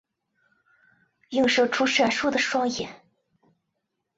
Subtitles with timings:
[1.29, 3.03] 映射出闪烁的双眼